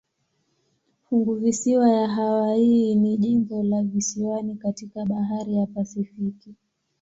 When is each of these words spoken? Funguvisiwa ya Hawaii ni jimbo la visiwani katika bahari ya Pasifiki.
Funguvisiwa 1.03 1.89
ya 1.91 2.07
Hawaii 2.07 2.95
ni 2.95 3.17
jimbo 3.17 3.63
la 3.63 3.81
visiwani 3.83 4.55
katika 4.55 5.05
bahari 5.05 5.55
ya 5.55 5.65
Pasifiki. 5.67 6.55